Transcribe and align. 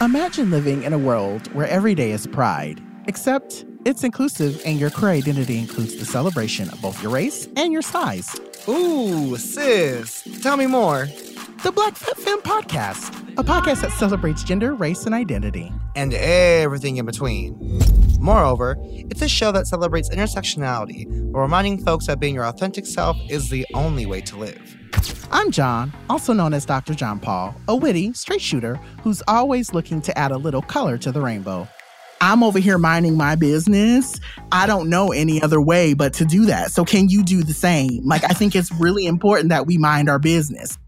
Imagine 0.00 0.52
living 0.52 0.84
in 0.84 0.92
a 0.92 0.98
world 0.98 1.52
where 1.54 1.66
every 1.66 1.92
day 1.92 2.12
is 2.12 2.24
pride, 2.24 2.80
except 3.08 3.64
it's 3.84 4.04
inclusive 4.04 4.62
and 4.64 4.78
your 4.78 4.90
queer 4.90 5.10
identity 5.10 5.58
includes 5.58 5.96
the 5.96 6.04
celebration 6.04 6.70
of 6.70 6.80
both 6.80 7.02
your 7.02 7.10
race 7.10 7.48
and 7.56 7.72
your 7.72 7.82
size. 7.82 8.40
Ooh, 8.68 9.36
sis, 9.36 10.22
tell 10.40 10.56
me 10.56 10.66
more. 10.68 11.08
The 11.64 11.72
Black 11.72 11.96
Fat 11.96 12.16
Femme 12.16 12.42
Podcast, 12.42 13.08
a 13.36 13.42
podcast 13.42 13.80
that 13.80 13.90
celebrates 13.90 14.44
gender, 14.44 14.72
race, 14.72 15.04
and 15.04 15.16
identity. 15.16 15.72
And 15.96 16.14
everything 16.14 16.98
in 16.98 17.04
between. 17.04 17.58
Moreover, 18.20 18.76
it's 18.80 19.22
a 19.22 19.28
show 19.28 19.50
that 19.50 19.66
celebrates 19.66 20.10
intersectionality 20.10 21.08
while 21.32 21.42
reminding 21.42 21.84
folks 21.84 22.06
that 22.06 22.20
being 22.20 22.36
your 22.36 22.44
authentic 22.44 22.86
self 22.86 23.16
is 23.28 23.48
the 23.48 23.66
only 23.74 24.06
way 24.06 24.20
to 24.20 24.36
live. 24.36 24.77
I'm 25.30 25.50
John, 25.50 25.92
also 26.08 26.32
known 26.32 26.54
as 26.54 26.64
Dr. 26.64 26.94
John 26.94 27.20
Paul, 27.20 27.54
a 27.68 27.76
witty, 27.76 28.12
straight 28.14 28.40
shooter 28.40 28.76
who's 29.02 29.22
always 29.28 29.74
looking 29.74 30.00
to 30.02 30.18
add 30.18 30.32
a 30.32 30.38
little 30.38 30.62
color 30.62 30.96
to 30.98 31.12
the 31.12 31.20
rainbow. 31.20 31.68
I'm 32.20 32.42
over 32.42 32.58
here 32.58 32.78
minding 32.78 33.16
my 33.16 33.36
business. 33.36 34.18
I 34.50 34.66
don't 34.66 34.88
know 34.88 35.12
any 35.12 35.40
other 35.40 35.60
way 35.60 35.94
but 35.94 36.12
to 36.14 36.24
do 36.24 36.46
that. 36.46 36.72
So, 36.72 36.84
can 36.84 37.08
you 37.08 37.22
do 37.22 37.42
the 37.42 37.54
same? 37.54 38.00
Like, 38.04 38.24
I 38.24 38.28
think 38.28 38.56
it's 38.56 38.72
really 38.72 39.06
important 39.06 39.50
that 39.50 39.66
we 39.66 39.78
mind 39.78 40.08
our 40.08 40.18
business. 40.18 40.78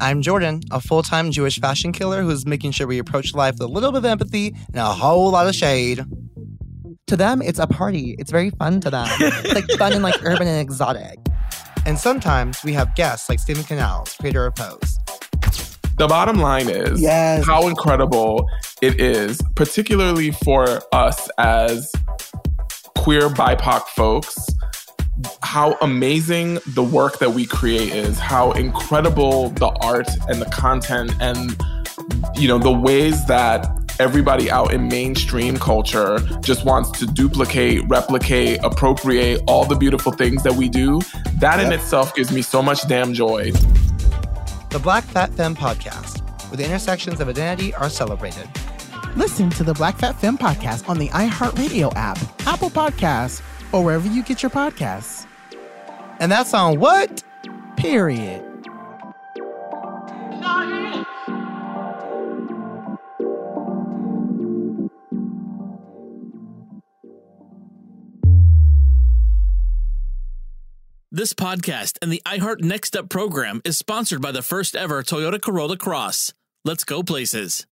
I'm 0.00 0.22
Jordan, 0.22 0.62
a 0.70 0.80
full 0.80 1.02
time 1.02 1.30
Jewish 1.30 1.60
fashion 1.60 1.92
killer 1.92 2.22
who's 2.22 2.46
making 2.46 2.72
sure 2.72 2.86
we 2.86 2.98
approach 2.98 3.34
life 3.34 3.54
with 3.54 3.62
a 3.62 3.66
little 3.72 3.92
bit 3.92 3.98
of 3.98 4.04
empathy 4.04 4.48
and 4.48 4.76
a 4.76 4.84
whole 4.84 5.30
lot 5.30 5.46
of 5.46 5.54
shade. 5.54 6.04
To 7.08 7.16
them, 7.16 7.42
it's 7.42 7.58
a 7.58 7.66
party. 7.66 8.16
It's 8.18 8.30
very 8.30 8.50
fun 8.50 8.80
to 8.80 8.90
them. 8.90 9.06
it's 9.20 9.54
like 9.54 9.78
fun 9.78 9.92
and 9.92 10.02
like 10.02 10.16
urban 10.24 10.48
and 10.48 10.60
exotic. 10.60 11.21
And 11.84 11.98
sometimes 11.98 12.62
we 12.64 12.72
have 12.74 12.94
guests 12.94 13.28
like 13.28 13.38
Steven 13.38 13.64
Canals, 13.64 14.14
creator 14.20 14.46
of 14.46 14.54
Pose. 14.54 14.98
The 15.98 16.06
bottom 16.08 16.38
line 16.38 16.68
is 16.68 17.00
Yes. 17.00 17.44
how 17.46 17.66
incredible 17.68 18.48
it 18.80 19.00
is, 19.00 19.40
particularly 19.56 20.30
for 20.30 20.80
us 20.92 21.28
as 21.38 21.90
queer 22.96 23.28
BIPOC 23.28 23.82
folks, 23.88 24.46
how 25.42 25.76
amazing 25.82 26.58
the 26.68 26.82
work 26.82 27.18
that 27.18 27.30
we 27.32 27.44
create 27.46 27.92
is, 27.92 28.18
how 28.18 28.52
incredible 28.52 29.50
the 29.50 29.68
art 29.82 30.08
and 30.28 30.40
the 30.40 30.46
content 30.46 31.12
and 31.20 31.56
you 32.34 32.48
know 32.48 32.58
the 32.58 32.72
ways 32.72 33.24
that 33.26 33.66
everybody 34.02 34.50
out 34.50 34.74
in 34.74 34.88
mainstream 34.88 35.56
culture 35.56 36.18
just 36.40 36.64
wants 36.64 36.90
to 36.90 37.06
duplicate, 37.06 37.80
replicate, 37.88 38.58
appropriate 38.64 39.40
all 39.46 39.64
the 39.64 39.76
beautiful 39.76 40.10
things 40.10 40.42
that 40.42 40.52
we 40.52 40.68
do. 40.68 41.00
That 41.36 41.60
in 41.60 41.72
itself 41.72 42.12
gives 42.12 42.32
me 42.32 42.42
so 42.42 42.60
much 42.60 42.86
damn 42.88 43.14
joy. 43.14 43.52
The 44.70 44.80
Black 44.82 45.04
Fat 45.04 45.30
Femme 45.34 45.54
podcast, 45.54 46.20
where 46.50 46.56
the 46.56 46.64
intersections 46.64 47.20
of 47.20 47.28
identity 47.28 47.72
are 47.74 47.88
celebrated. 47.88 48.48
Listen 49.14 49.50
to 49.50 49.62
the 49.62 49.74
Black 49.74 49.98
Fat 49.98 50.20
Femme 50.20 50.36
Podcast 50.36 50.88
on 50.88 50.98
the 50.98 51.08
iHeartRadio 51.10 51.92
app, 51.94 52.18
Apple 52.46 52.70
Podcasts, 52.70 53.40
or 53.72 53.84
wherever 53.84 54.08
you 54.08 54.24
get 54.24 54.42
your 54.42 54.50
podcasts. 54.50 55.26
And 56.18 56.32
that's 56.32 56.54
on 56.54 56.80
what? 56.80 57.22
Period. 57.76 58.51
This 71.14 71.34
podcast 71.34 71.98
and 72.00 72.10
the 72.10 72.22
iHeart 72.24 72.62
Next 72.62 72.96
Up 72.96 73.10
program 73.10 73.60
is 73.66 73.76
sponsored 73.76 74.22
by 74.22 74.32
the 74.32 74.40
first 74.40 74.74
ever 74.74 75.02
Toyota 75.02 75.38
Corolla 75.38 75.76
Cross. 75.76 76.32
Let's 76.64 76.84
go 76.84 77.02
places. 77.02 77.66